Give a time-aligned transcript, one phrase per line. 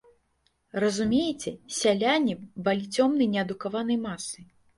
[0.83, 2.33] Разумееце, сяляне
[2.69, 4.43] балі цёмнай неадукаванай масай.